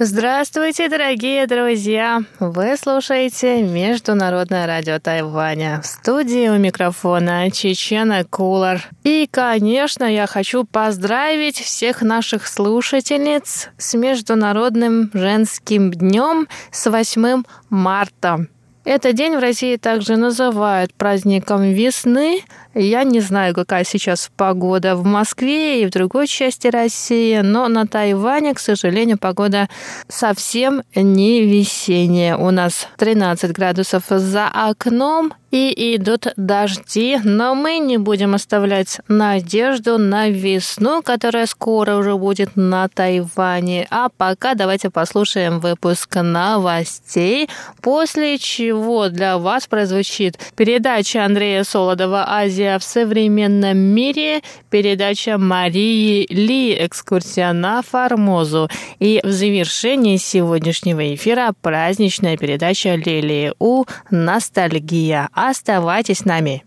[0.00, 2.24] Здравствуйте, дорогие друзья!
[2.40, 5.82] Вы слушаете Международное радио Тайваня.
[5.82, 8.82] В студии у микрофона Чечена Кулар.
[9.04, 18.48] И, конечно, я хочу поздравить всех наших слушательниц с Международным женским днем с 8 марта.
[18.84, 22.42] Этот день в России также называют праздником весны,
[22.74, 27.86] я не знаю, какая сейчас погода в Москве и в другой части России, но на
[27.86, 29.68] Тайване, к сожалению, погода
[30.08, 32.36] совсем не весенняя.
[32.36, 39.98] У нас 13 градусов за окном и идут дожди, но мы не будем оставлять надежду
[39.98, 43.86] на весну, которая скоро уже будет на Тайване.
[43.90, 47.48] А пока давайте послушаем выпуск новостей,
[47.80, 56.26] после чего для вас прозвучит передача Андрея Солодова «Азия Азия в современном мире, передача Марии
[56.30, 58.68] Ли «Экскурсия на Формозу».
[58.98, 65.28] И в завершении сегодняшнего эфира праздничная передача Лилии У «Ностальгия».
[65.32, 66.64] Оставайтесь с нами.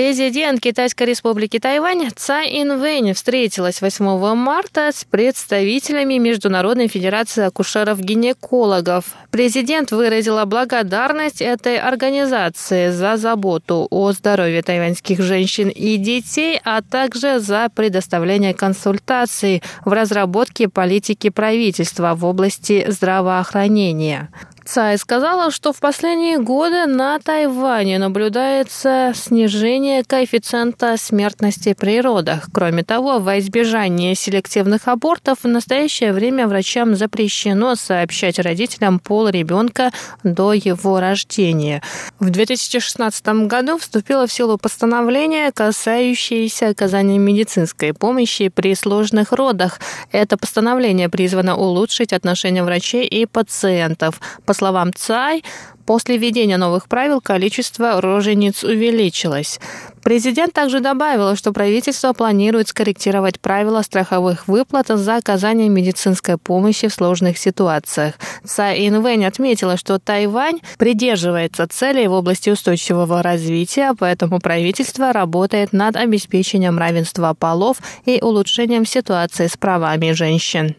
[0.00, 9.04] Президент Китайской республики Тайвань Цай Инвэнь встретилась 8 марта с представителями Международной федерации акушеров-гинекологов.
[9.30, 17.38] Президент выразила благодарность этой организации за заботу о здоровье тайваньских женщин и детей, а также
[17.38, 24.30] за предоставление консультаций в разработке политики правительства в области здравоохранения.
[24.70, 32.48] Цай сказала, что в последние годы на Тайване наблюдается снижение коэффициента смертности при родах.
[32.54, 39.90] Кроме того, во избежание селективных абортов в настоящее время врачам запрещено сообщать родителям пол ребенка
[40.22, 41.82] до его рождения.
[42.20, 49.80] В 2016 году вступило в силу постановление, касающееся оказания медицинской помощи при сложных родах.
[50.12, 54.20] Это постановление призвано улучшить отношения врачей и пациентов.
[54.46, 55.42] По словам ЦАЙ,
[55.86, 59.58] после введения новых правил количество рожениц увеличилось.
[60.02, 66.94] Президент также добавил, что правительство планирует скорректировать правила страховых выплат за оказание медицинской помощи в
[66.94, 68.14] сложных ситуациях.
[68.44, 75.96] Цай Инвэнь отметила, что Тайвань придерживается целей в области устойчивого развития, поэтому правительство работает над
[75.96, 80.76] обеспечением равенства полов и улучшением ситуации с правами женщин.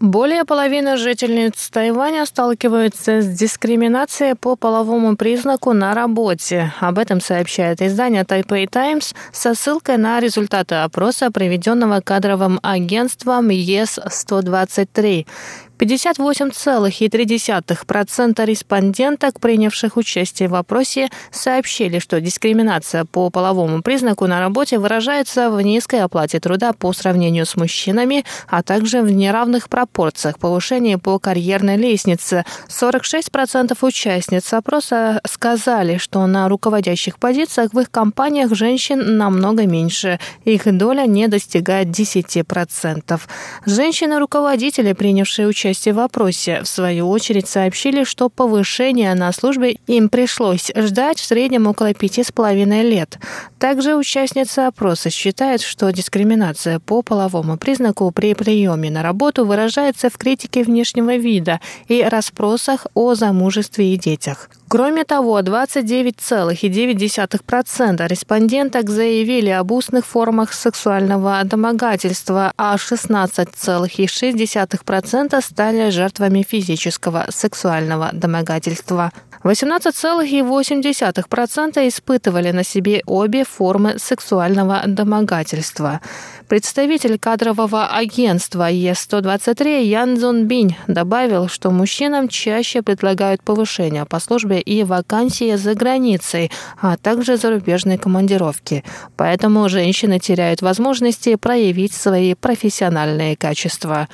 [0.00, 6.72] Более половины жительниц Тайваня сталкиваются с дискриминацией по половому признаку на работе.
[6.80, 15.26] Об этом сообщает издание Taipei Times со ссылкой на результаты опроса, проведенного кадровым агентством ЕС-123.
[15.80, 25.50] 58,3% респонденток, принявших участие в опросе, сообщили, что дискриминация по половому признаку на работе выражается
[25.50, 31.18] в низкой оплате труда по сравнению с мужчинами, а также в неравных пропорциях повышения по
[31.18, 32.44] карьерной лестнице.
[32.68, 40.20] 46% участниц опроса сказали, что на руководящих позициях в их компаниях женщин намного меньше.
[40.44, 43.18] Их доля не достигает 10%.
[43.64, 50.08] Женщины-руководители, принявшие участие участие в вопросе, в свою очередь сообщили, что повышение на службе им
[50.08, 53.18] пришлось ждать в среднем около пяти с половиной лет.
[53.58, 60.18] Также участница опроса считает, что дискриминация по половому признаку при приеме на работу выражается в
[60.18, 64.50] критике внешнего вида и расспросах о замужестве и детях.
[64.70, 77.26] Кроме того, 29,9% респонденток заявили об устных формах сексуального домогательства, а 16,6% стали жертвами физического
[77.30, 79.10] сексуального домогательства.
[79.42, 86.00] 18,8% испытывали на себе обе формы сексуального домогательства.
[86.46, 94.84] Представитель кадрового агентства Е-123 Ян Цзунбинь добавил, что мужчинам чаще предлагают повышение по службе и
[94.84, 96.50] вакансии за границей,
[96.80, 98.84] а также зарубежные командировки.
[99.16, 104.08] Поэтому женщины теряют возможности проявить свои профессиональные качества.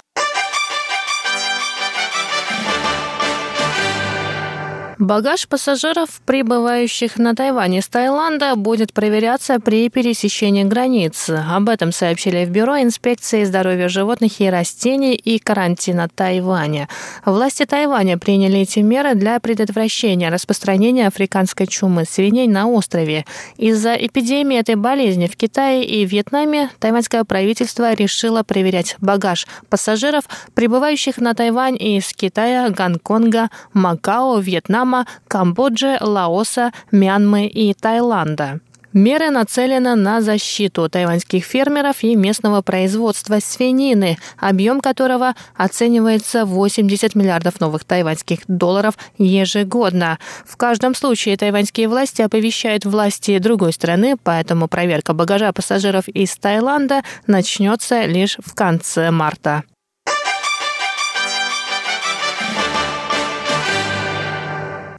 [4.98, 11.44] Багаж пассажиров, прибывающих на Тайвань из Таиланда, будет проверяться при пересечении границы.
[11.50, 16.88] Об этом сообщили в Бюро инспекции здоровья животных и растений и карантина Тайваня.
[17.26, 23.26] Власти Тайваня приняли эти меры для предотвращения распространения африканской чумы свиней на острове.
[23.58, 31.18] Из-за эпидемии этой болезни в Китае и Вьетнаме тайваньское правительство решило проверять багаж пассажиров, прибывающих
[31.18, 38.60] на Тайвань из Китая, Гонконга, Макао, Вьетнама, Вьетнама, Камбоджи, Лаоса, Мьянмы и Таиланда.
[38.92, 47.14] Меры нацелены на защиту тайваньских фермеров и местного производства свинины, объем которого оценивается в 80
[47.14, 50.18] миллиардов новых тайваньских долларов ежегодно.
[50.46, 57.02] В каждом случае тайваньские власти оповещают власти другой страны, поэтому проверка багажа пассажиров из Таиланда
[57.26, 59.64] начнется лишь в конце марта.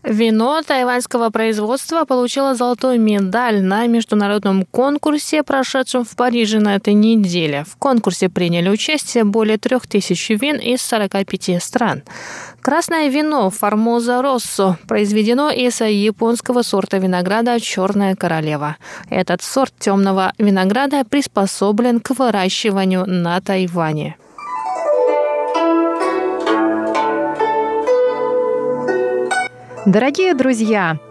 [0.08, 7.66] Вино тайваньского производства получило золотой медаль на международном конкурсе, прошедшем в Париже на этой неделе.
[7.70, 12.04] В конкурсе приняли участие более трех тысяч вин из 45 стран.
[12.62, 18.78] Красное вино «Формоза Россо» произведено из японского сорта винограда «Черная королева».
[19.10, 24.16] Этот сорт темного винограда приспособлен к выращиванию на Тайване.
[29.88, 31.00] Дорогие друзья,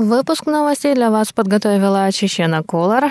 [0.00, 3.10] Выпуск новостей для вас подготовила Чечена Колор.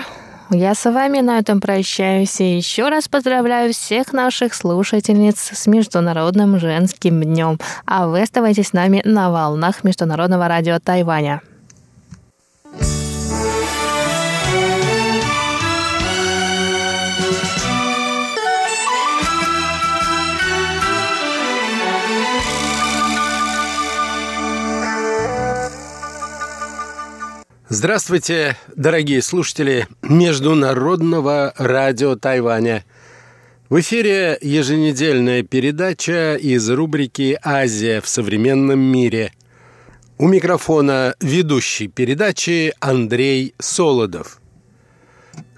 [0.50, 6.58] Я с вами на этом прощаюсь и еще раз поздравляю всех наших слушательниц с Международным
[6.58, 7.60] женским днем.
[7.86, 11.42] А вы оставайтесь с нами на волнах Международного радио Тайваня.
[27.72, 32.84] Здравствуйте, дорогие слушатели Международного радио Тайваня.
[33.68, 39.32] В эфире еженедельная передача из рубрики «Азия в современном мире».
[40.18, 44.40] У микрофона ведущий передачи Андрей Солодов.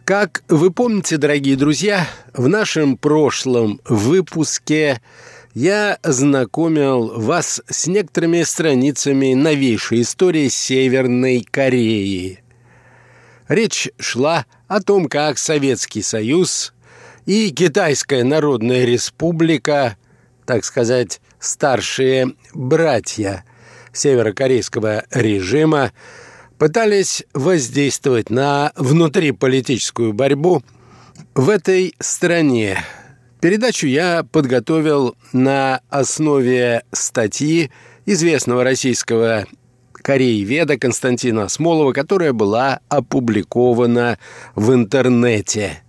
[0.04, 5.00] Как вы помните, дорогие друзья, в нашем прошлом выпуске–
[5.54, 12.42] я знакомил вас с некоторыми страницами новейшей истории Северной Кореи.
[13.49, 16.73] Речь шла о том, как Советский Союз
[17.26, 19.97] и Китайская Народная Республика,
[20.47, 23.44] так сказать, старшие братья
[23.92, 25.92] северокорейского режима,
[26.56, 30.62] пытались воздействовать на внутриполитическую борьбу
[31.35, 32.82] в этой стране–
[33.42, 37.72] Передачу я подготовил на основе статьи
[38.06, 39.46] известного российского
[39.94, 44.20] корееведа Константина Смолова, которая была опубликована
[44.54, 45.82] в интернете.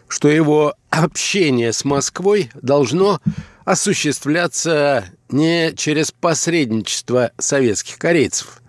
[0.08, 3.22] что его общение с Москвой должно
[3.66, 8.62] осуществляться не через посредничество советских корейцев,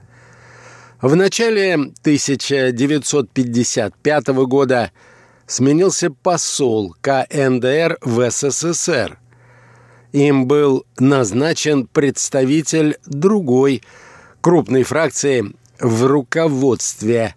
[1.00, 4.92] в начале 1955 года
[5.46, 9.18] сменился посол КНДР в СССР.
[10.12, 13.82] Им был назначен представитель другой
[14.40, 17.34] крупной фракции в руководстве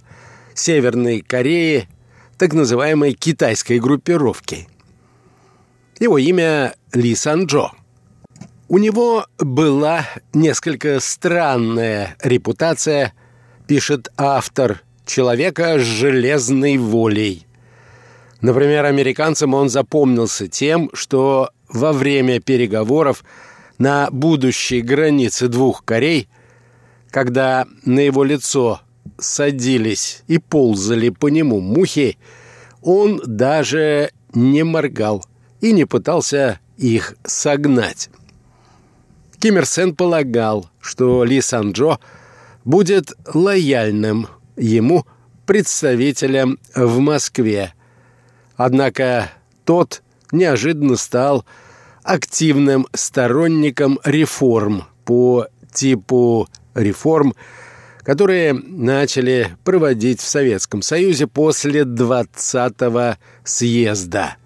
[0.54, 1.90] Северной Кореи,
[2.38, 4.68] так называемой китайской группировки.
[6.00, 7.72] Его имя Ли Санджо.
[8.68, 13.14] У него была несколько странная репутация–
[13.68, 17.46] пишет автор, человека с железной волей.
[18.42, 23.24] Например, американцам он запомнился тем, что во время переговоров
[23.78, 26.28] на будущей границе двух Корей,
[27.10, 28.82] когда на его лицо
[29.18, 32.18] садились и ползали по нему мухи,
[32.82, 35.26] он даже не моргал
[35.66, 38.10] и не пытался их согнать.
[39.40, 42.00] Ким Ир Сен полагал, что Ли Санджо–
[42.66, 45.06] будет лояльным ему
[45.46, 47.74] представителем в Москве.
[48.58, 49.32] Однако
[49.64, 51.46] тот неожиданно стал
[52.04, 57.36] активным сторонником реформ по типу реформ,
[58.04, 64.38] которые начали проводить в Советском Союзе после 20-го съезда.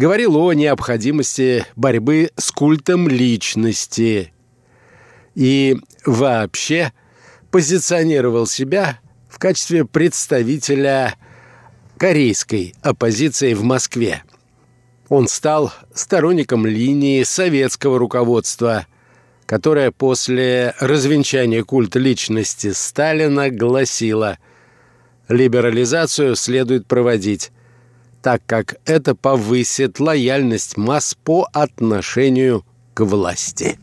[0.00, 4.32] Говорил о необходимости борьбы с культом личности
[5.34, 5.76] и
[6.06, 6.94] вообще
[7.50, 11.16] позиционировал себя в качестве представителя
[11.98, 14.22] корейской оппозиции в Москве.
[15.10, 18.86] Он стал сторонником линии советского руководства,
[19.44, 24.38] которая после развенчания культа личности Сталина гласила
[25.28, 27.52] «Либерализацию следует проводить,
[28.22, 33.78] так как это повысит лояльность масс по отношению к власти».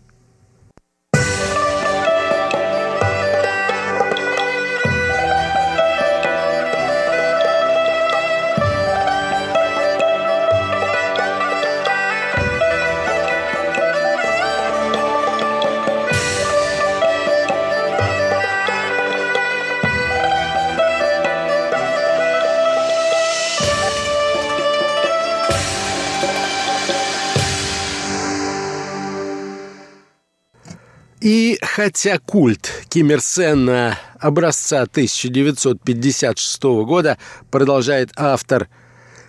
[31.28, 37.18] И хотя культ Ким Ир Сена образца 1956 года,
[37.52, 38.70] продолжает автор,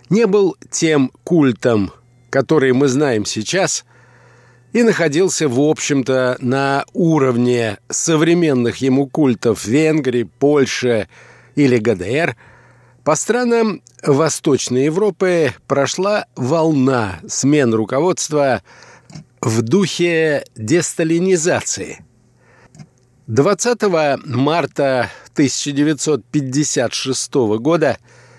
[0.09, 1.90] не был тем культом,
[2.31, 3.85] который мы знаем сейчас,
[4.73, 11.09] и находился, в общем-то, на уровне современных ему культов Венгрии, Польши
[11.57, 12.37] или ГДР,
[13.02, 18.62] по странам Восточной Европы прошла волна смен руководства–
[19.40, 22.04] в духе десталинизации.
[23.26, 23.83] 20
[24.25, 27.99] марта 1956 года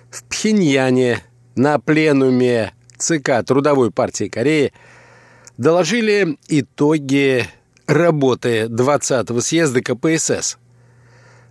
[0.09, 1.21] в Пхеньяне
[1.55, 4.73] на пленуме ЦК Трудовой партии Кореи
[5.57, 7.45] доложили итоги
[7.85, 10.57] работы 20-го съезда КПСС.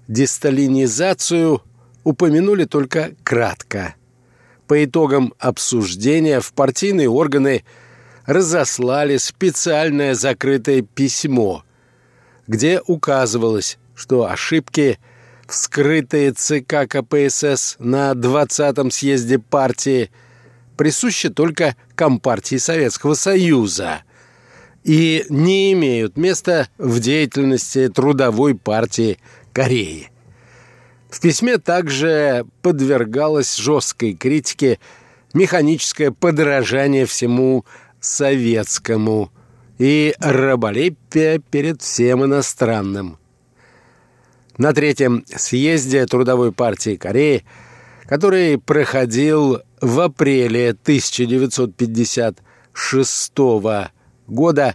[0.09, 1.63] Десталинизацию
[2.05, 3.95] упомянули только кратко.
[4.67, 7.63] По итогам обсуждения в партийные органы–
[8.29, 11.65] разослали специальное закрытое письмо,
[12.47, 14.99] где указывалось, что ошибки,
[15.49, 20.11] вскрытые ЦК КПСС на 20-м съезде партии,
[20.77, 24.03] присущи только Компартии Советского Союза
[24.85, 29.19] и не имеют места в деятельности Трудовой партии
[29.55, 30.11] Кореи.
[31.09, 34.79] В письме также подвергалось жесткой критике
[35.33, 37.65] механическое подражание всему
[38.01, 39.31] советскому
[39.79, 43.19] и раболепие перед всем иностранным.
[44.57, 47.45] На третьем съезде Трудовой партии Кореи,
[48.07, 53.33] который проходил в апреле 1956
[54.27, 54.75] года,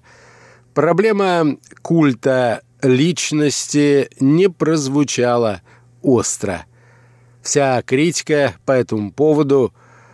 [0.73, 5.61] проблема культа личности не прозвучала
[6.01, 6.65] остро.
[7.41, 9.73] Вся критика по этому поводу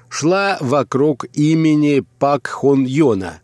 [0.09, 3.41] шла вокруг имени Пак Хон Йона,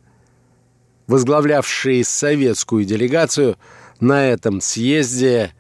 [1.08, 3.58] возглавлявший советскую делегацию
[4.00, 5.54] на этом съезде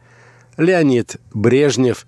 [0.57, 2.07] Леонид Брежнев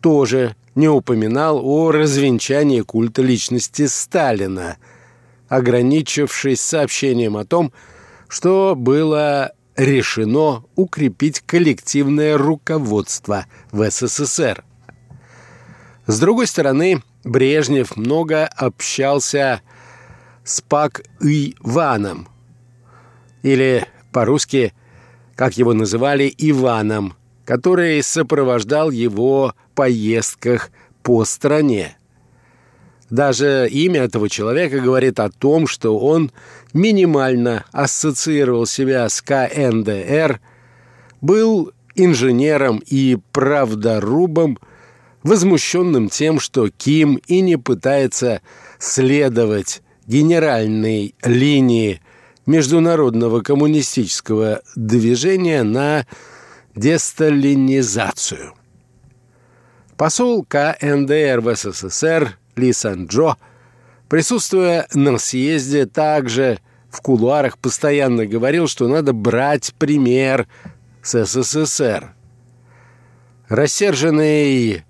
[0.00, 4.76] тоже не упоминал о развенчании культа личности Сталина,
[5.48, 7.72] ограничившись сообщением о том,
[8.28, 14.64] что было решено укрепить коллективное руководство в СССР.
[16.06, 19.60] С другой стороны, Брежнев много общался
[20.44, 22.28] с Пак Иваном,
[23.42, 24.72] или по-русски,
[25.36, 30.70] как его называли, Иваном, который сопровождал его поездках
[31.02, 31.96] по стране.
[33.10, 36.30] Даже имя этого человека говорит о том, что он
[36.74, 40.40] минимально ассоциировал себя с КНДР,
[41.20, 44.58] был инженером и правдорубом,
[45.22, 48.40] возмущенным тем, что Ким и не пытается
[48.78, 52.00] следовать генеральной линии
[52.46, 56.06] международного коммунистического движения на
[56.74, 58.54] десталинизацию.
[59.96, 63.36] Посол КНДР в СССР Ли Сан-Джо,
[64.08, 66.60] присутствуя на съезде, также
[66.90, 70.46] в кулуарах постоянно говорил, что надо брать пример
[71.02, 72.14] с СССР.
[73.48, 74.84] Рассерженный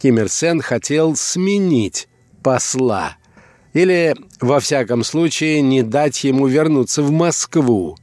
[0.00, 2.08] Ким Ир Сен хотел сменить
[2.42, 3.16] посла
[3.74, 7.96] или, во всяком случае, не дать ему вернуться в Москву.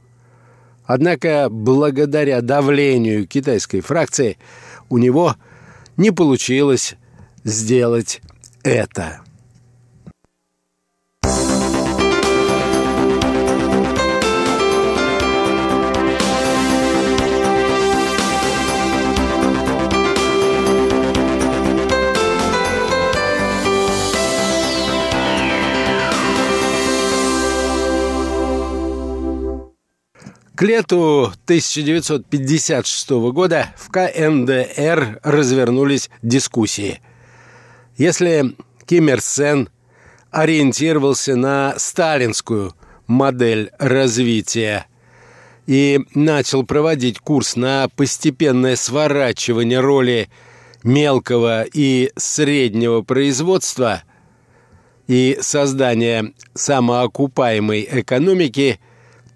[0.86, 4.38] Однако, благодаря давлению китайской фракции,
[4.88, 5.34] у него
[5.96, 6.94] не получилось
[7.44, 8.22] сделать
[8.62, 9.20] это.
[30.58, 37.00] К лету 1956 года в КНДР развернулись дискуссии.
[37.96, 39.68] Если Ким Ир Сен
[40.32, 42.74] ориентировался на сталинскую
[43.06, 44.86] модель развития
[45.68, 50.28] и начал проводить курс на постепенное сворачивание роли
[50.82, 54.02] мелкого и среднего производства
[55.06, 58.80] и создание самоокупаемой экономики–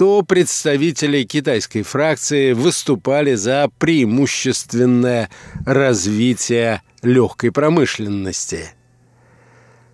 [0.02, 5.30] то представители китайской фракции выступали за преимущественное
[5.64, 8.72] развитие легкой промышленности.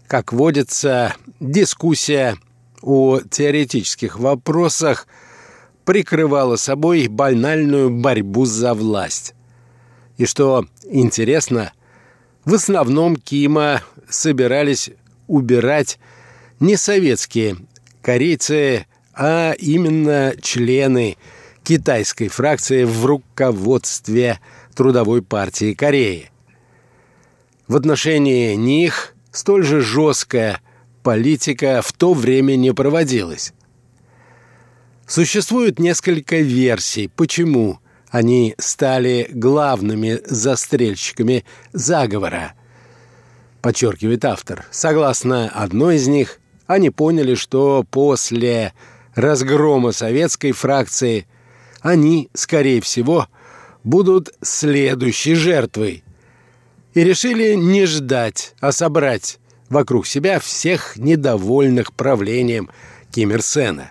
[0.07, 2.39] Как водится, дискуссия
[2.81, 5.07] о теоретических вопросах
[5.85, 9.35] прикрывала собой банальную борьбу за власть.
[10.17, 11.75] И что интересно,
[12.47, 14.89] в основном Кима собирались
[15.27, 15.99] убирать
[16.61, 17.59] не советские
[18.01, 18.87] корейцы–
[19.19, 21.17] а именно члены
[21.65, 24.39] китайской фракции в руководстве
[24.77, 26.31] Трудовой партии Кореи.
[27.67, 30.61] В отношении них столь же жесткая
[31.03, 33.53] политика в то время не проводилась.
[35.05, 42.55] Существует несколько версий, почему они стали главными застрельщиками заговора,
[43.63, 44.65] подчеркивает автор.
[44.71, 48.75] Согласно одной из них, они поняли, что после
[49.19, 51.27] разгрома советской фракции,
[51.81, 53.27] они, скорее всего,
[53.83, 56.05] будут следующей жертвой.
[56.95, 62.71] И решили не ждать, а собрать вокруг себя всех недовольных правлением
[63.13, 63.91] Ким Ир Сена.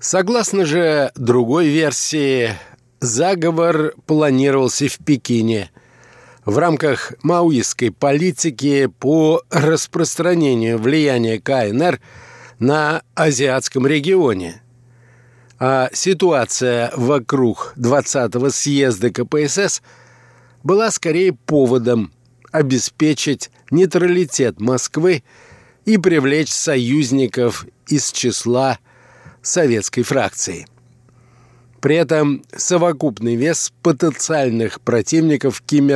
[0.00, 2.50] Согласно же другой версии,
[3.00, 5.70] заговор планировался в Пекине
[6.44, 12.00] в рамках маоистской политики по распространению влияния КНР–
[12.58, 14.62] на азиатском регионе.
[15.60, 19.82] а ситуация вокруг 20-го съезда КПСС
[20.62, 22.12] была скорее поводом
[22.52, 25.22] обеспечить нейтралитет Москвы
[25.84, 28.78] и привлечь союзников из числа
[29.42, 30.66] советской фракции.
[31.80, 35.90] При этом совокупный вес потенциальных противников Ким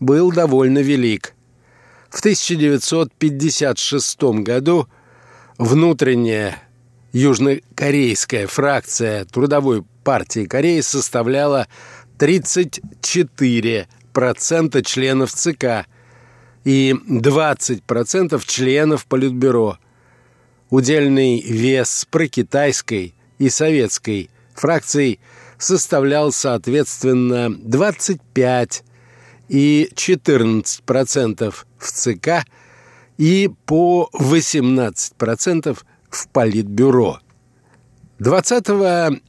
[0.00, 1.34] был довольно велик.
[2.10, 4.88] В 1956 году
[5.58, 6.62] внутренняя
[7.12, 11.68] южнокорейская фракция Трудовой партии Кореи составляла
[12.18, 13.86] 34%
[14.82, 15.86] членов ЦК
[16.64, 19.78] и 20% членов Политбюро.
[20.70, 25.20] Удельный вес прокитайской и советской фракций
[25.58, 28.82] составлял, соответственно, 25
[29.48, 32.44] и 14% в ЦК
[33.18, 35.78] и по 18%
[36.10, 37.18] в Политбюро.
[38.18, 38.68] 20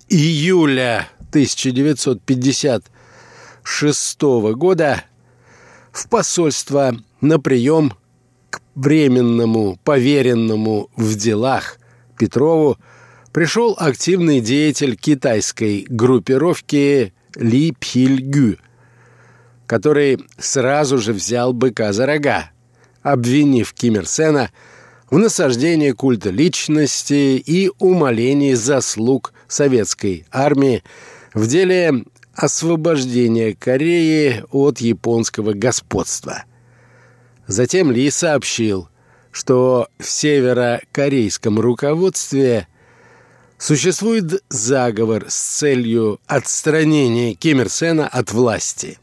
[0.09, 4.21] июля 1956
[4.53, 5.03] года
[5.91, 7.93] в посольство на прием
[8.49, 11.77] к временному поверенному в делах
[12.17, 12.77] Петрову
[13.31, 18.57] пришел активный деятель китайской группировки Ли Пхильгю,
[19.67, 22.51] который сразу же взял быка за рога,
[23.05, 24.49] обвинив Ким Ир Сена
[25.11, 30.83] в насаждении культа личности и умолении заслуг советской армии
[31.35, 36.45] в деле освобождения Кореи от японского господства.
[37.45, 38.89] Затем Ли сообщил,
[39.31, 42.67] что в северокорейском руководстве
[43.59, 48.97] существует заговор с целью отстранения Ким Ир Сена от власти.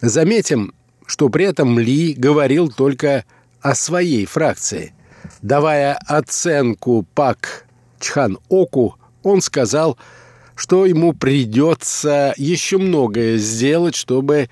[0.00, 0.72] Заметим,
[1.06, 3.24] что при этом Ли говорил только
[3.60, 4.94] о своей фракции.
[5.42, 7.66] Давая оценку Пак
[8.00, 9.98] Чхан Оку, он сказал,
[10.54, 14.48] что ему придется еще многое сделать, чтобы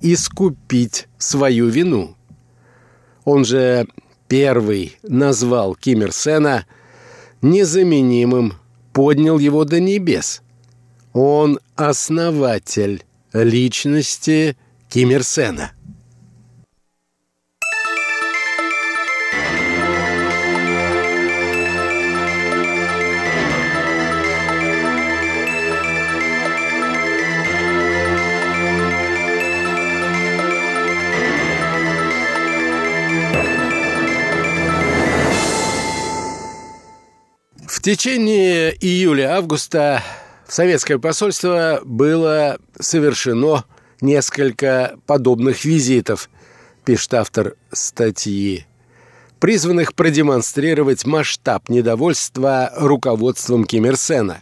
[0.00, 2.16] искупить свою вину.
[3.24, 3.86] Он же
[4.28, 6.66] первый назвал Ким Ир Сена–
[7.44, 8.54] незаменимым,
[8.92, 10.42] поднял его до небес.
[11.12, 14.56] Он основатель личности
[14.88, 15.72] Ким Ир Сена.
[37.84, 40.02] Течение июля-августа
[40.48, 43.64] в советское посольство было совершено
[44.00, 46.30] несколько подобных визитов,
[46.86, 48.64] пишет автор статьи,
[49.38, 54.40] призванных продемонстрировать масштаб недовольства руководством Ким Ир Сена.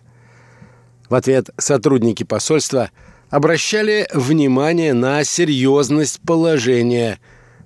[1.09, 2.92] В ответ сотрудники посольства
[3.28, 7.18] обращали внимание на серьезность положения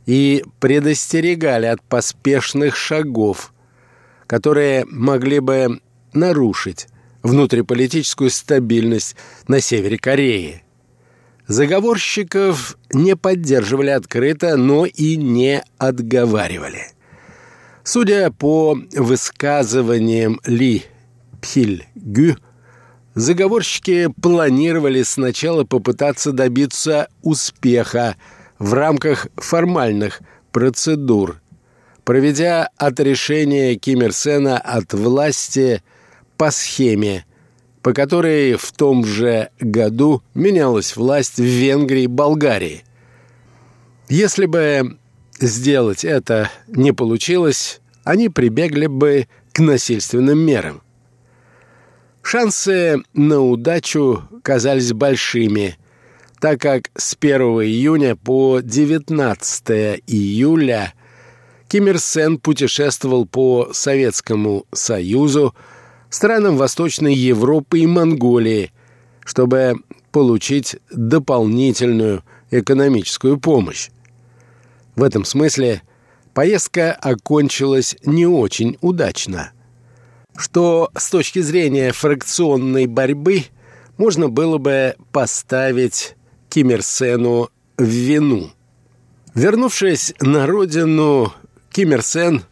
[0.06, 3.52] и предостерегали от поспешных шагов–
[4.26, 5.80] которые могли бы
[6.12, 6.88] нарушить
[7.22, 9.16] внутриполитическую стабильность
[9.48, 10.62] на севере Кореи.
[11.46, 16.88] Заговорщиков не поддерживали открыто, но и не отговаривали.
[17.84, 20.84] Судя по высказываниям Ли
[21.40, 22.36] Пхиль-Гю,
[23.14, 28.16] заговорщики планировали сначала попытаться добиться успеха
[28.58, 31.40] в рамках формальных процедур–
[32.06, 35.82] проведя отрешение Ким Ир Сена от власти
[36.36, 37.26] по схеме,
[37.82, 42.84] по которой в том же году менялась власть в Венгрии и Болгарии.
[44.08, 44.98] Если бы
[45.40, 50.82] сделать это не получилось, они прибегли бы к насильственным мерам.
[52.22, 55.76] Шансы на удачу казались большими,
[56.40, 60.94] так как с 1 июня по 19 июля–
[61.68, 65.54] Ким Ир Сен путешествовал по Советскому Союзу,
[66.10, 68.72] странам Восточной Европы и Монголии,
[69.24, 69.74] чтобы
[70.12, 73.90] получить дополнительную экономическую помощь.
[74.94, 75.82] В этом смысле
[76.32, 79.52] поездка окончилась не очень удачно,
[80.36, 83.44] что с точки зрения фракционной борьбы
[83.98, 86.14] можно было бы поставить
[86.48, 88.50] Ким Ир Сену в вину.
[89.34, 91.34] Вернувшись на родину,
[91.76, 92.42] Ким Ир Сен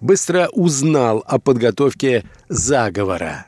[0.00, 3.46] быстро узнал о подготовке заговора.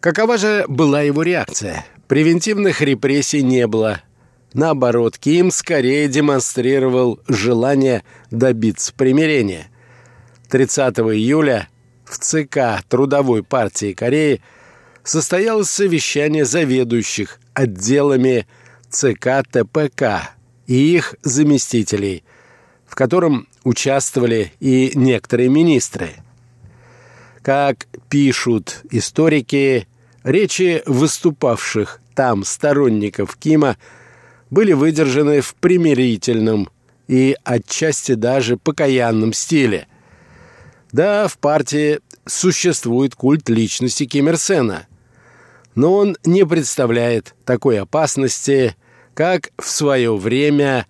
[0.00, 1.84] Какова же была его реакция?
[2.06, 4.00] Превентивных репрессий не было.
[4.54, 9.66] Наоборот, Ким скорее демонстрировал желание добиться примирения.
[10.48, 11.68] 30 июля
[12.06, 14.40] в ЦК Трудовой партии Кореи
[15.04, 18.46] состоялось совещание заведующих отделами
[18.88, 20.30] ЦК ТПК
[20.66, 22.24] и их заместителей,
[22.98, 26.14] котором участвовали и некоторые министры.
[27.42, 29.86] Как пишут историки,
[30.24, 33.76] речи выступавших там сторонников Кима
[34.50, 36.70] были выдержаны в примирительном
[37.06, 39.86] и отчасти даже покаянном стиле.
[40.90, 44.88] Да, в партии существует культ личности Ким Ир Сена,
[45.76, 48.74] но он не представляет такой опасности,
[49.14, 50.88] как в свое время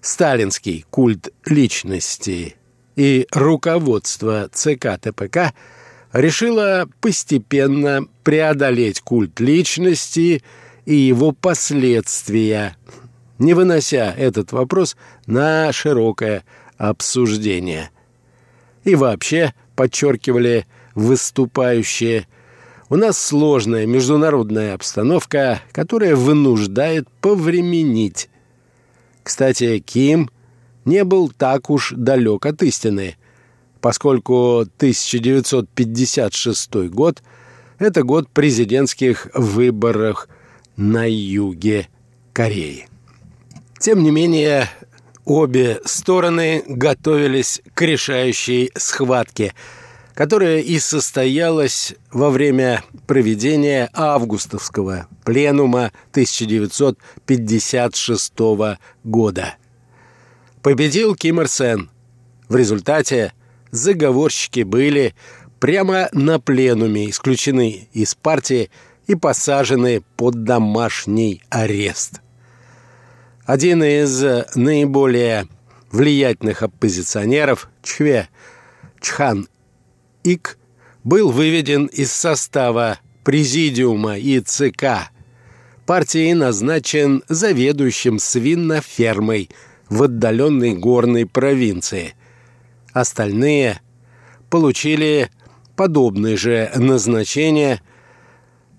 [0.00, 2.56] сталинский культ личности.
[2.96, 5.54] И руководство ЦК ТПК
[6.12, 10.42] решило постепенно преодолеть культ личности
[10.84, 12.76] и его последствия,
[13.38, 16.44] не вынося этот вопрос на широкое
[16.76, 17.90] обсуждение.
[18.84, 22.26] И вообще, подчеркивали выступающие,
[22.90, 28.30] у нас сложная международная обстановка, которая вынуждает повременить.
[29.28, 30.30] Кстати, Ким
[30.86, 33.16] не был так уж далек от истины,
[33.82, 37.22] поскольку 1956 год–
[37.78, 40.28] это год президентских выборов
[40.78, 41.88] на юге
[42.32, 42.88] Кореи.
[43.78, 44.70] Тем не менее,
[45.26, 49.52] обе стороны готовились к решающей схватке,
[50.18, 58.32] которая и состоялась во время проведения августовского пленума 1956
[59.04, 59.54] года.
[60.60, 61.88] Победил Ким Ир Сен.
[62.48, 63.32] В результате
[63.70, 65.14] заговорщики были
[65.60, 68.72] прямо на пленуме исключены из партии
[69.06, 72.22] и посажены под домашний арест.
[73.44, 74.20] Один из
[74.56, 75.46] наиболее
[75.92, 78.28] влиятельных оппозиционеров, Чхве
[79.00, 79.46] Чхан
[80.32, 80.58] Ик,
[81.04, 85.10] был выведен из состава президиума и ЦК
[85.86, 89.48] партии назначен заведующим свинофермой
[89.88, 92.14] в отдаленной горной провинции.
[92.92, 93.80] Остальные
[94.50, 95.30] получили
[95.76, 97.80] подобные же назначения,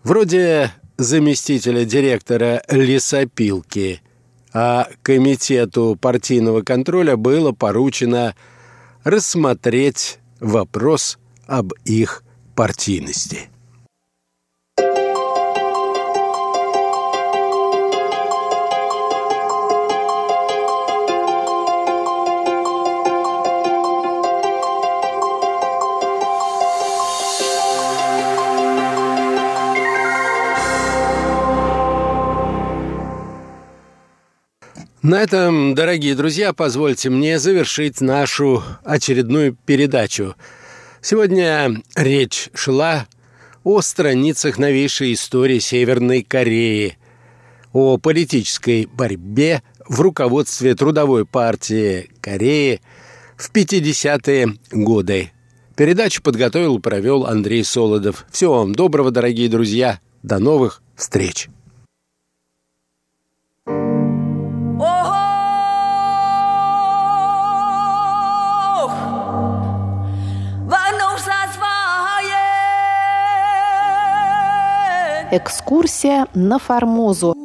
[0.03, 4.01] вроде заместителя директора лесопилки–
[4.51, 8.35] а Комитету партийного контроля было поручено
[9.03, 12.23] рассмотреть вопрос об их
[12.55, 13.49] партийности.
[35.01, 40.35] На этом, дорогие друзья, позвольте мне завершить нашу очередную передачу.
[41.09, 43.07] Сегодня речь шла
[43.63, 46.99] о страницах новейшей истории Северной Кореи,
[47.73, 52.81] о политической борьбе в руководстве Трудовой партии Кореи
[53.37, 55.31] в 50-е годы.
[55.75, 58.27] Передачу подготовил и провел Андрей Солодов.
[58.29, 59.99] Всего вам доброго, дорогие друзья.
[60.21, 61.49] До новых встреч!
[75.31, 77.35] Экскурсия на Формозу.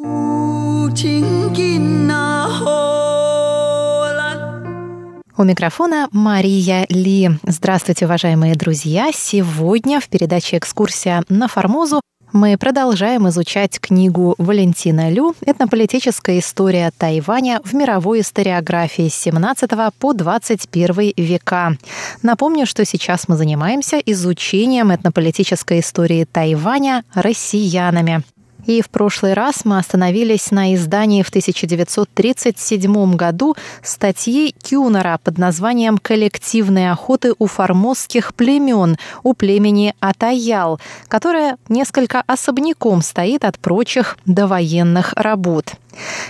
[5.37, 7.33] У микрофона Мария Ли.
[7.43, 9.11] Здравствуйте, уважаемые друзья!
[9.13, 12.01] Сегодня в передаче «Экскурсия на Формозу»
[12.35, 19.71] мы продолжаем изучать книгу Валентина Лю «Этнополитическая история Тайваня в мировой историографии с 17
[20.01, 21.77] по 21 века».
[22.23, 28.25] Напомню, что сейчас мы занимаемся изучением этнополитической истории Тайваня россиянами.
[28.67, 35.99] И в прошлый раз мы остановились на издании в 1937 году статьи Кюнера под названием
[35.99, 45.13] «Коллективные охоты у формозских племен» у племени Атаял, которая несколько особняком стоит от прочих довоенных
[45.15, 45.75] работ.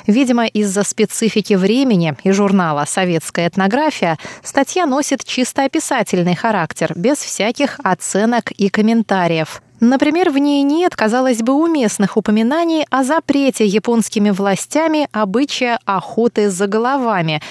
[0.06, 7.80] Видимо, из-за специфики времени и журнала «Советская этнография» статья носит чисто описательный характер, без всяких
[7.82, 9.62] оценок и комментариев.
[9.84, 16.66] Например, в ней нет, казалось бы, уместных упоминаний о запрете японскими властями обычая охоты за
[16.66, 17.42] головами.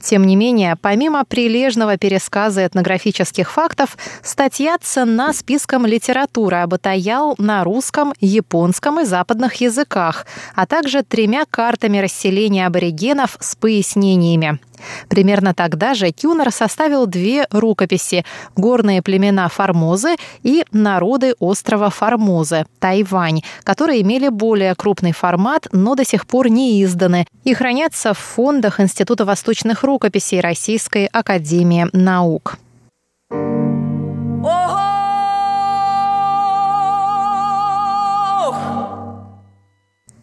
[0.00, 7.64] Тем не менее, помимо прилежного пересказа этнографических фактов, статья ценна списком литературы об Атаял на
[7.64, 14.58] русском, японском и западных языках, а также тремя картами расселения аборигенов с пояснениями–
[15.08, 18.24] Примерно тогда же Кюнер составил две рукописи
[18.56, 26.04] «Горные племена Формозы» и «Народы острова Формозы» Тайвань, которые имели более крупный формат, но до
[26.04, 32.58] сих пор не изданы и хранятся в фондах Института восточных рукописей Российской академии наук.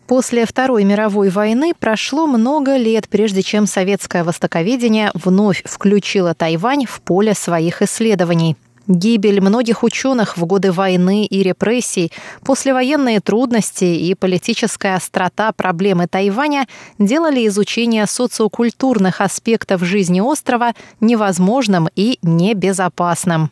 [0.07, 7.01] После Второй мировой войны прошло много лет, прежде чем советское востоковедение вновь включило Тайвань в
[7.01, 8.55] поле своих исследований.
[8.87, 12.11] Гибель многих ученых в годы войны и репрессий,
[12.43, 16.67] послевоенные трудности и политическая острота проблемы Тайваня
[16.99, 23.49] делали изучение социокультурных аспектов жизни острова невозможным и небезопасным.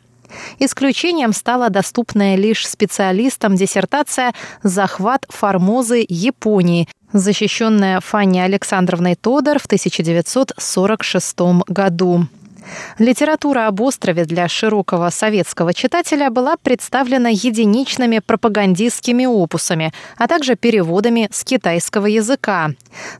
[0.59, 11.39] Исключением стала доступная лишь специалистам диссертация «Захват Формозы Японии», защищенная Фанни Александровной Тодор в 1946
[11.67, 12.27] году.
[12.97, 21.27] Литература об острове для широкого советского читателя была представлена единичными пропагандистскими опусами, а также переводами
[21.31, 22.71] с китайского языка.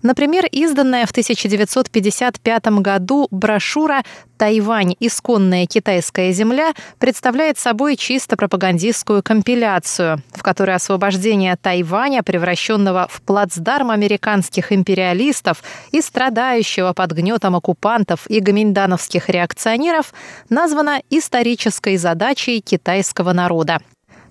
[0.02, 4.04] Например, изданная в 1955 году брошюра
[4.38, 4.96] «Тайвань.
[5.00, 13.92] Исконная китайская земля» представляет собой чисто пропагандистскую компиляцию, в которой освобождение Тайваня, превращенного в плацдарм
[13.92, 20.14] американских империалистов и страдающего под гнетом оккупантов и гоминдановских реакционеров,
[20.50, 23.80] названо исторической задачей китайского народа.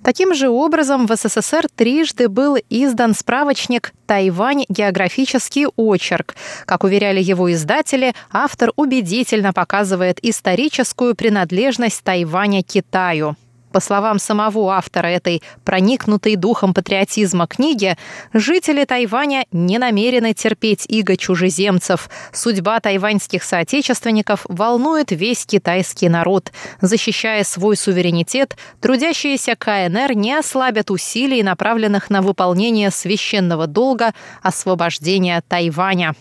[0.03, 4.65] Таким же образом в СССР трижды был издан справочник «Тайвань.
[4.69, 6.35] Географический очерк».
[6.67, 13.37] Как уверяли его издатели, автор убедительно показывает историческую принадлежность Тайваня Китаю.
[13.73, 17.97] По словам самого автора этой проникнутой духом патриотизма книги,
[18.35, 22.11] жители Тайваня не намерены терпеть иго чужеземцев.
[22.33, 26.53] Судьба тайваньских соотечественников волнует весь китайский народ.
[26.83, 36.15] Защищая свой суверенитет, трудящиеся КНР не ослабят усилий, направленных на выполнение священного долга освобождения Тайваня.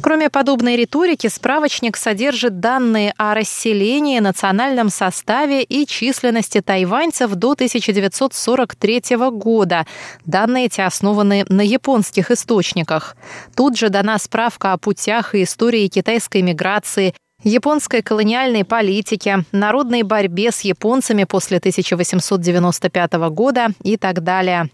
[0.00, 9.02] Кроме подобной риторики, справочник содержит данные о расселении, национальном составе и численности тайваньцев до 1943
[9.32, 9.86] года.
[10.24, 13.16] Данные эти основаны на японских источниках.
[13.54, 20.50] Тут же дана справка о путях и истории китайской миграции, японской колониальной политике, народной борьбе
[20.50, 24.70] с японцами после 1895 года и так далее.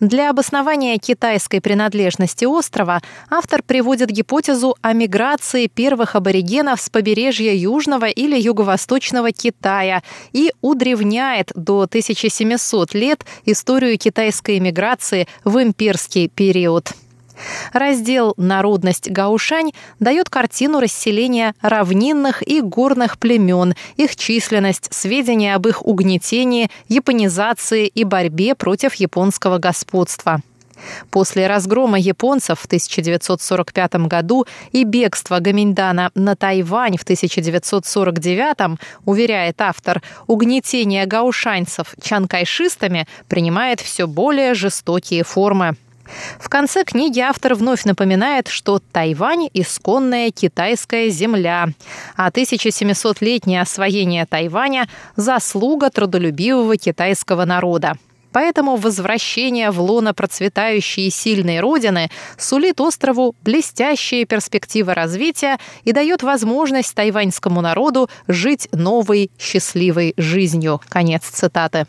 [0.00, 8.06] Для обоснования китайской принадлежности острова автор приводит гипотезу о миграции первых аборигенов с побережья Южного
[8.06, 16.94] или Юго-Восточного Китая и удревняет до 1700 лет историю китайской миграции в имперский период.
[17.72, 25.84] Раздел «Народность Гаушань» дает картину расселения равнинных и горных племен, их численность, сведения об их
[25.84, 30.40] угнетении, японизации и борьбе против японского господства.
[31.10, 40.02] После разгрома японцев в 1945 году и бегства Гаминьдана на Тайвань в 1949, уверяет автор,
[40.26, 45.76] угнетение гаушанцев чанкайшистами принимает все более жестокие формы.
[46.38, 51.68] В конце книги автор вновь напоминает, что Тайвань– исконная китайская земля,
[52.16, 57.96] а 1700-летнее освоение Тайваня– заслуга трудолюбивого китайского народа.
[58.34, 66.24] Поэтому возвращение в лоно процветающей и сильной родины сулит острову блестящие перспективы развития и дает
[66.24, 70.80] возможность тайваньскому народу жить новой счастливой жизнью.
[70.88, 71.86] Конец цитаты.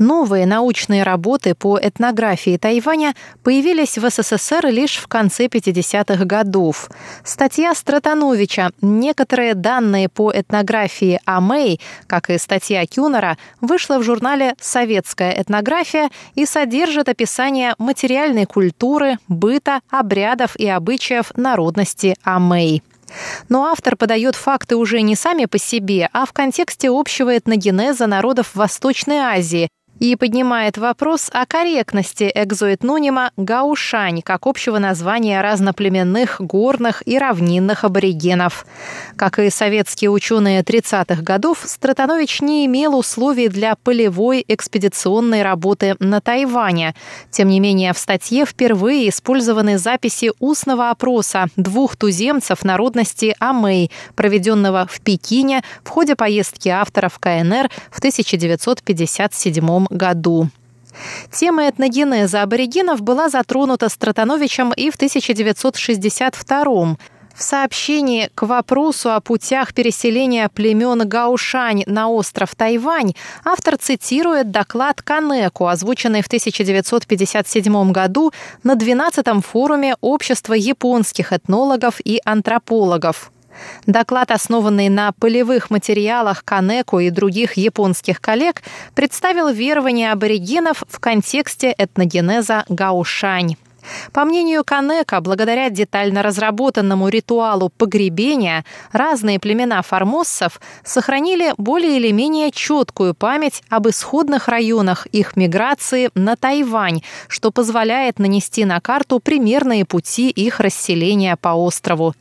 [0.00, 6.88] Новые научные работы по этнографии Тайваня появились в СССР лишь в конце 50-х годов.
[7.22, 15.32] Статья Стратановича «Некоторые данные по этнографии Амэй», как и статья Кюнера, вышла в журнале «Советская
[15.32, 22.82] этнография» и содержит описание материальной культуры, быта, обрядов и обычаев народности Амэй.
[23.48, 28.54] Но автор подает факты уже не сами по себе, а в контексте общего этногенеза народов
[28.54, 29.68] Восточной Азии,
[30.00, 38.66] и поднимает вопрос о корректности экзоэтнонима «гаушань» как общего названия разноплеменных горных и равнинных аборигенов.
[39.16, 46.22] Как и советские ученые 30-х годов, Стратанович не имел условий для полевой экспедиционной работы на
[46.22, 46.94] Тайване.
[47.30, 54.86] Тем не менее, в статье впервые использованы записи устного опроса двух туземцев народности Амэй, проведенного
[54.90, 60.48] в Пекине в ходе поездки автора в КНР в 1957 году.
[61.30, 66.96] Тема этногенеза аборигенов была затронута Стратановичем и в 1962
[67.40, 73.14] в сообщении к вопросу о путях переселения племен Гаушань на остров Тайвань
[73.44, 78.32] автор цитирует доклад Канеку, озвученный в 1957 году
[78.62, 83.32] на 12-м форуме Общества японских этнологов и антропологов.
[83.86, 88.62] Доклад, основанный на полевых материалах Канеку и других японских коллег,
[88.94, 93.56] представил верования аборигенов в контексте этногенеза Гаушань.
[94.12, 102.50] По мнению Канека, благодаря детально разработанному ритуалу погребения, разные племена формоссов сохранили более или менее
[102.50, 109.84] четкую память об исходных районах их миграции на Тайвань, что позволяет нанести на карту примерные
[109.84, 112.14] пути их расселения по острову.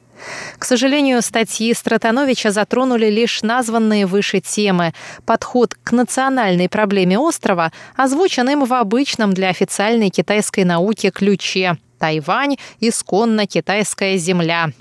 [0.57, 4.93] К сожалению, статьи Стратановича затронули лишь названные выше темы.
[5.25, 12.57] Подход к национальной проблеме острова озвучен им в обычном для официальной китайской науки ключе «Тайвань–
[12.79, 14.71] исконно китайская земля».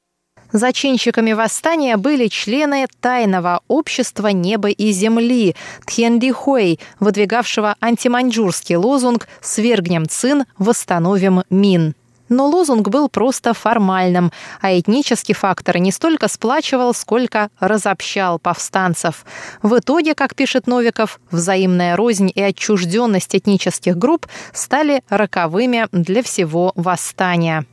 [0.54, 10.44] Зачинщиками восстания были члены тайного общества неба и земли Тхендихуэй, выдвигавшего антиманьчжурский лозунг «Свергнем Цин,
[10.56, 11.96] восстановим Мин».
[12.28, 14.30] Но лозунг был просто формальным,
[14.60, 19.26] а этнический фактор не столько сплачивал, сколько разобщал повстанцев.
[19.60, 26.70] В итоге, как пишет Новиков, взаимная рознь и отчужденность этнических групп стали роковыми для всего
[26.76, 27.66] восстания.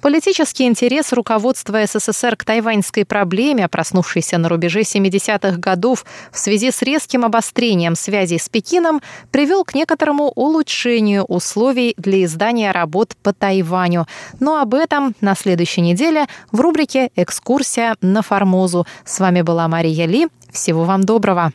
[0.00, 6.82] Политический интерес руководства СССР к тайваньской проблеме, проснувшийся на рубеже 70-х годов в связи с
[6.82, 9.00] резким обострением связей с Пекином,
[9.30, 14.06] привел к некоторому улучшению условий для издания работ по Тайваню.
[14.40, 18.86] Но об этом на следующей неделе в рубрике «Экскурсия на Формозу».
[19.04, 20.28] С вами была Мария Ли.
[20.50, 21.52] Всего вам доброго.《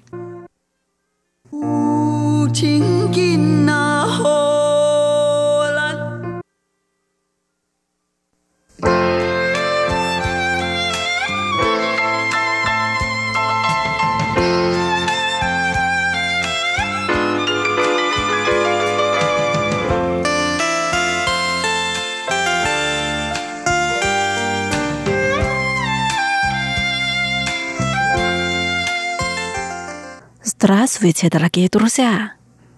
[30.64, 32.34] Здравствуйте, дорогие друзья!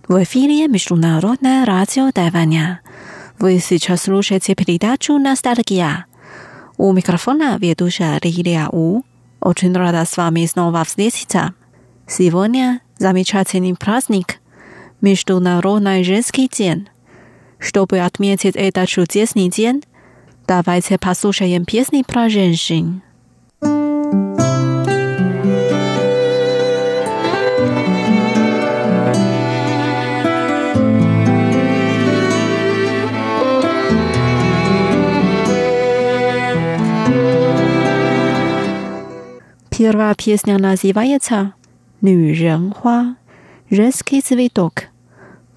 [0.08, 2.80] В эфире Международное радио Тайваня.
[3.40, 6.06] Вы сейчас слушаете передачу «Ностальгия».
[6.78, 9.02] У микрофона ведущая Лилия У.
[9.42, 11.56] Очень рада с вами снова встретиться.
[12.08, 14.40] Сегодня замечательный праздник–
[15.02, 16.88] Международный женский день.
[17.60, 19.84] Чтобы отметить этот чудесный день,
[20.48, 23.02] давайте послушаем песни про женщин.
[39.86, 41.56] Первая песня называется
[42.00, 43.18] «Нюренхуа»
[43.70, 44.86] «Резкий цветок».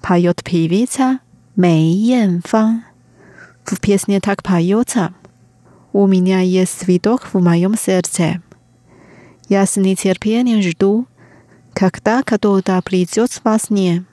[0.01, 1.19] Поет певица
[1.55, 2.83] Мэй Янфан.
[3.63, 5.13] В песне так поется
[5.93, 8.41] «У меня есть цветок в моем сердце».
[9.47, 11.07] Я с нетерпением жду,
[11.73, 14.03] когда кто-то придет во сне.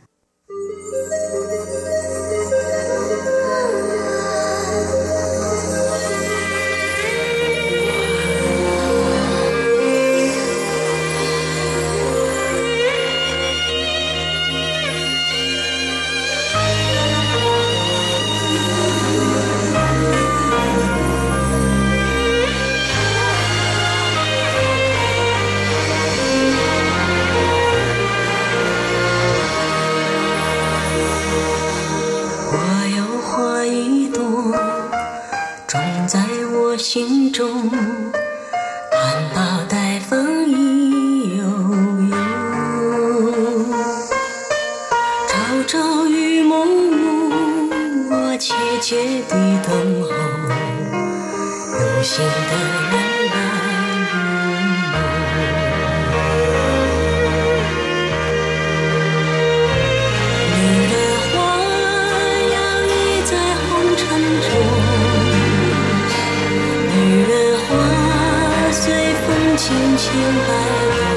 [70.14, 70.50] 明白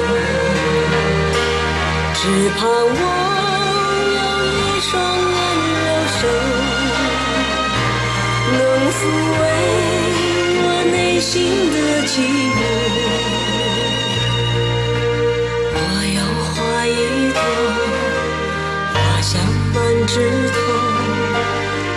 [0.08, 0.12] 我
[2.14, 2.20] 只
[2.58, 3.02] 盼望
[4.18, 4.20] 有
[4.50, 4.90] 一双
[5.34, 5.36] 温
[5.86, 5.88] 柔
[6.18, 6.20] 手
[8.58, 8.60] 能
[8.96, 8.98] 抚
[9.40, 9.42] 慰
[10.62, 11.30] 我内心
[11.70, 11.76] 的
[12.08, 12.10] 寂
[12.56, 12.60] 寞。
[15.74, 15.76] 我
[16.16, 16.18] 有
[16.50, 16.90] 花一
[17.32, 17.40] 朵
[18.94, 19.30] 花香
[19.74, 19.76] 满
[20.06, 20.12] 枝
[20.50, 20.56] 头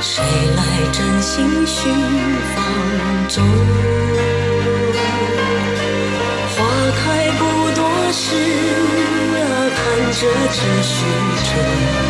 [0.02, 0.14] 谁
[0.56, 0.60] 来
[0.92, 1.34] 真心
[1.66, 1.80] 寻
[2.56, 2.58] 芳
[3.28, 3.36] 踪
[8.14, 11.06] 是啊，盼着这许
[11.48, 12.01] 中。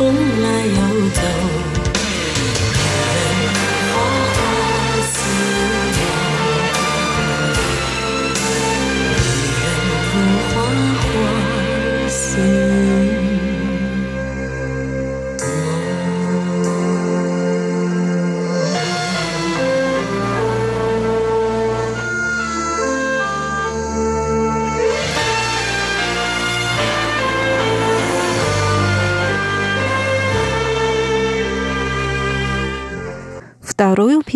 [0.00, 1.59] 风来又走。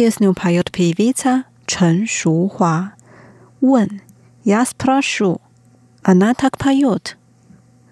[0.04, 2.92] песню поет певица Чен Шухуа.
[3.62, 4.02] Вон,
[4.44, 5.40] я спрошу.
[6.02, 7.16] Она так поет.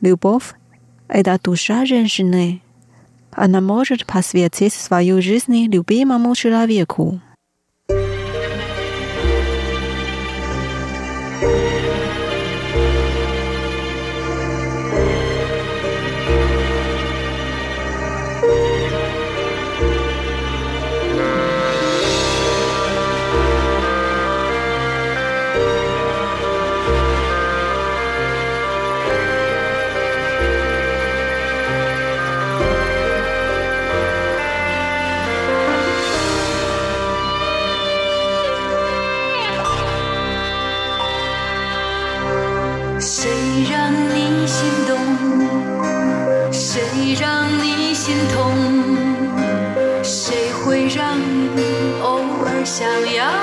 [0.03, 0.53] Любовь—
[1.09, 2.61] это душа женщины.
[3.31, 7.23] Она может посвятить свою жизнь любимому человеку.
[48.05, 48.53] 心痛
[50.03, 51.63] 谁会让你
[52.03, 52.85] 偶尔想
[53.15, 53.42] 要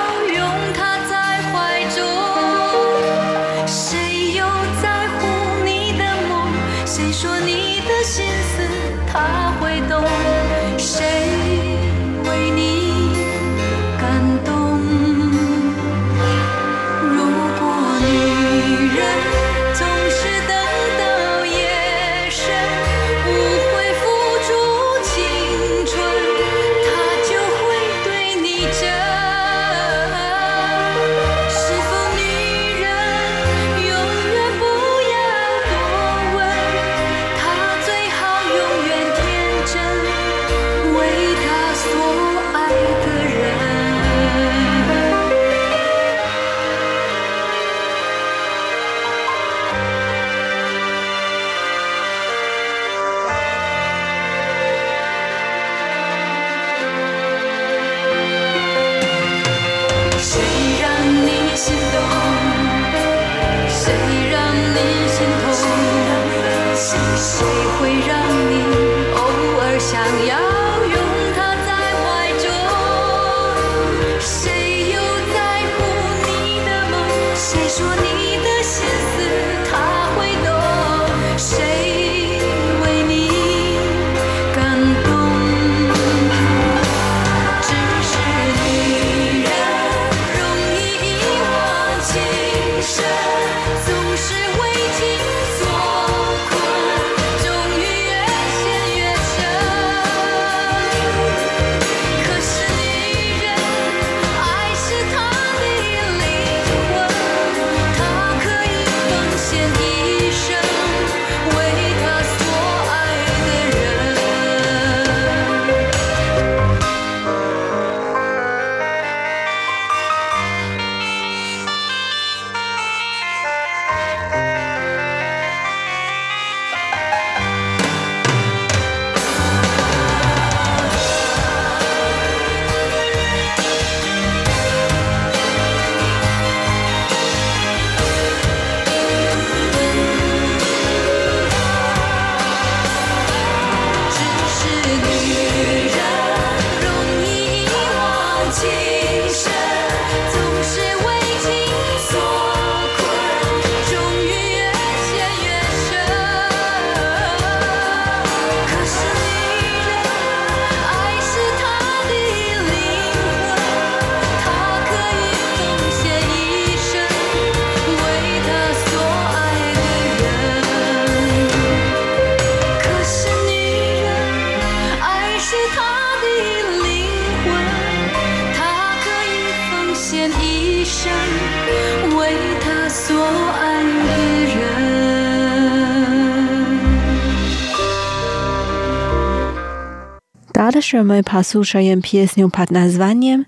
[190.91, 193.45] Dальше мы послушаем песню под названием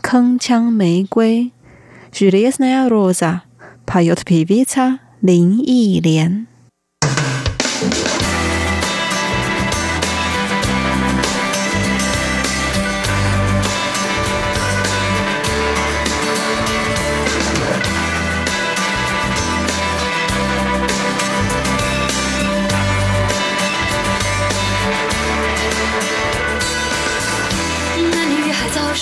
[0.00, 1.52] «Кэнчang 玫瑰»
[2.18, 3.42] «Железная роза»
[3.84, 6.46] поет певица Лин Илен.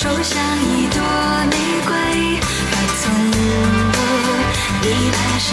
[0.07, 1.01] 就像一朵
[1.51, 1.55] 玫
[1.85, 1.91] 瑰，
[2.71, 3.03] 她从
[3.91, 3.99] 不
[4.87, 5.51] 依赖谁，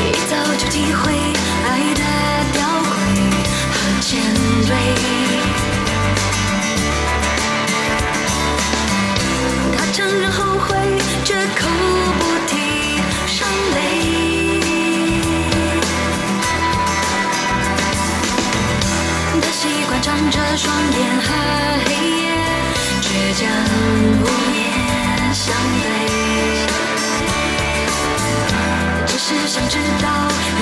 [0.00, 1.02] 一早就体会
[1.66, 2.02] 爱的
[2.54, 2.92] 吊诡
[3.74, 4.10] 和尖
[4.62, 4.70] 锐。
[9.76, 10.74] 他承认后悔，
[11.24, 11.68] 绝口
[12.18, 12.52] 不提
[13.26, 13.76] 伤悲。
[19.42, 21.13] 他习惯张着双眼，
[23.44, 23.50] 倔强
[24.20, 24.24] 无
[24.54, 24.58] 言
[25.34, 25.44] 相
[25.82, 25.86] 对。
[29.06, 30.06] 只是想知道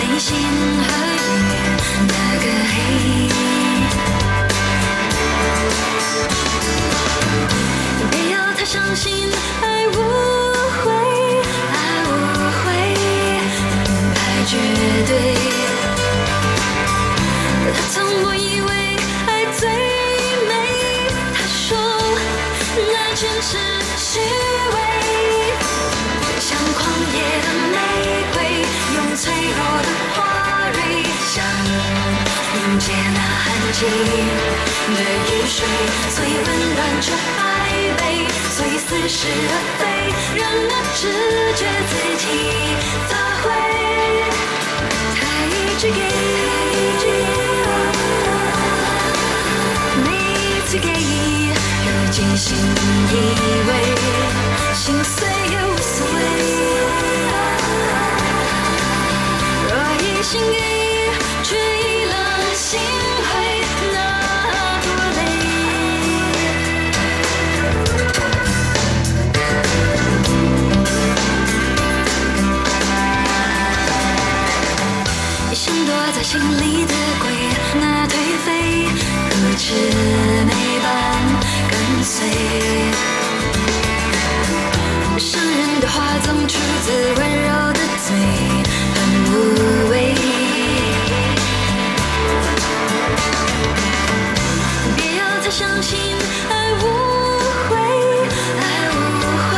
[0.00, 0.84] 内心和
[1.22, 1.54] 夜
[2.08, 2.12] 那
[2.42, 2.74] 个黑。
[8.10, 9.30] 别要太相信
[9.62, 9.90] 爱无
[10.82, 10.82] 悔，
[11.72, 11.74] 爱
[12.08, 12.10] 无
[12.64, 12.66] 悔，
[14.16, 14.50] 爱绝
[15.06, 15.51] 对。
[33.72, 35.64] 寒季的雨水，
[36.10, 37.40] 虽温暖却暧
[37.96, 38.02] 昧，
[38.50, 39.16] 虽似是
[39.48, 39.82] 而非，
[40.36, 41.00] 让那直
[41.56, 42.24] 觉自己
[43.08, 43.10] 发
[43.40, 43.44] 挥。
[45.16, 46.00] 他一直给，
[50.04, 50.06] 每
[50.66, 50.86] 次给，
[51.86, 52.44] 又精心
[53.08, 53.10] 以
[53.68, 53.70] 为，
[54.74, 55.16] 心碎
[55.50, 56.16] 也无所谓。
[59.66, 60.60] 若一心给，
[76.22, 77.30] 心里的鬼，
[77.80, 78.14] 那颓
[78.44, 78.86] 废
[79.28, 79.74] 如魑
[80.46, 80.86] 魅般
[81.68, 82.14] 跟随。
[85.18, 88.14] 伤人的话总出自温柔的嘴，
[88.94, 88.96] 很
[89.32, 89.34] 无
[89.90, 90.14] 畏。
[94.96, 95.98] 别要他相信
[96.48, 96.82] 爱无
[97.68, 97.70] 悔，
[98.60, 98.62] 爱
[98.94, 98.96] 无
[99.50, 99.52] 悔，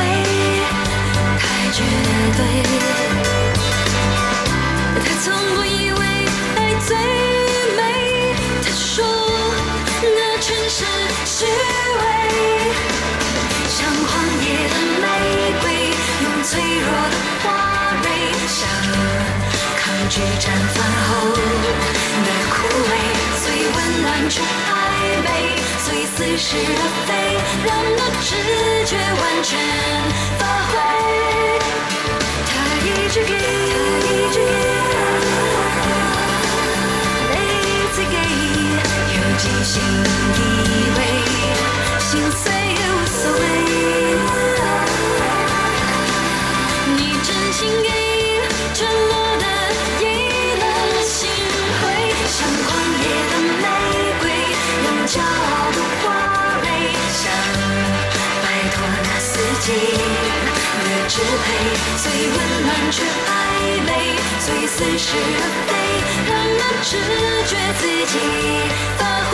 [1.38, 1.42] 太
[1.72, 1.78] 绝
[2.38, 2.73] 对。
[20.14, 21.38] 去绽放后的
[22.48, 22.88] 枯萎，
[23.42, 24.78] 最温暖却暧
[25.24, 25.26] 昧，
[25.84, 27.10] 最似是而非，
[27.66, 28.30] 让那直
[28.86, 29.50] 觉完全
[30.38, 30.72] 发挥。
[32.46, 32.48] 他
[32.86, 34.54] 一直给，他一直给。
[37.32, 37.34] 每
[37.66, 38.14] 一次给，
[39.16, 40.13] 又记性。
[61.14, 61.22] 支配，
[62.02, 63.38] 最温暖却暧
[63.86, 63.88] 昧，
[64.40, 65.70] 最似是而非，
[66.28, 66.90] 让那直
[67.46, 68.14] 觉自己
[68.98, 69.00] 发
[69.30, 69.32] 挥。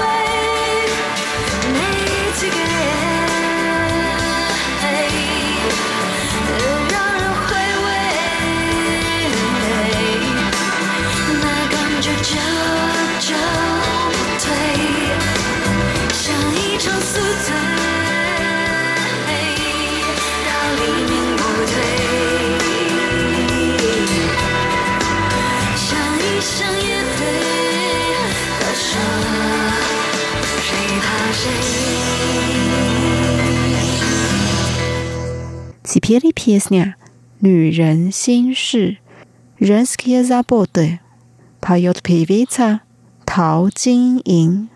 [1.72, 2.99] Make。
[35.92, 36.94] 西皮里皮斯呢？
[37.40, 38.98] 女人心事，
[39.56, 41.00] 人斯其咋不得？
[41.60, 42.82] 怕有的皮维差，
[43.26, 44.68] 淘金银。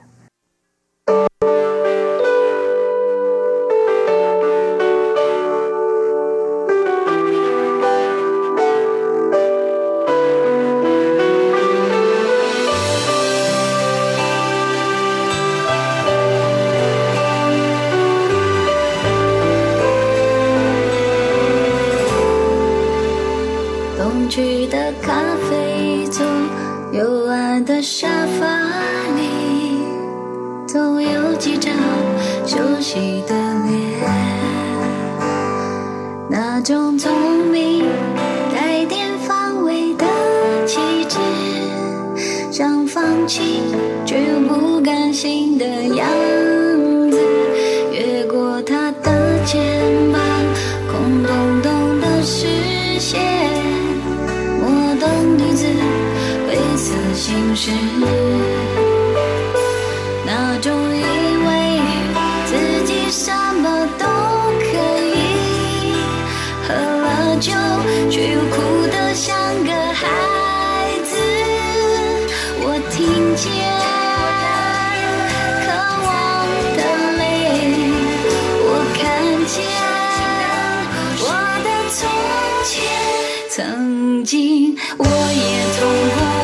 [84.15, 85.89] 曾经我也从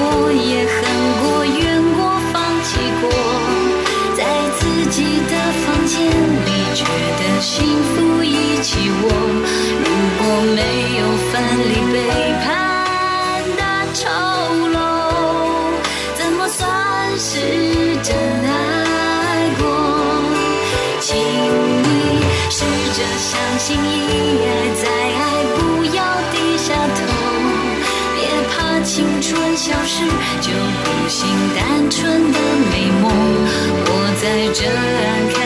[0.05, 0.10] 不
[30.51, 32.39] 就不信单纯的
[32.73, 33.05] 美梦，
[33.87, 33.89] 我
[34.21, 35.40] 在这。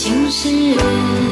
[0.00, 1.29] 心是。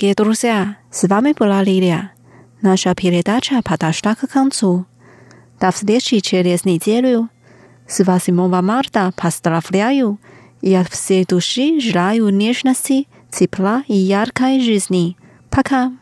[0.00, 2.12] Дорогие друзья, с вами была Лилия.
[2.62, 4.86] Наша передача подошла к концу.
[5.60, 7.28] До встречи через неделю.
[7.86, 10.18] С 8 марта поздравляю
[10.62, 15.18] и от всей души желаю нежности, тепла и яркой жизни.
[15.50, 15.92] Пока!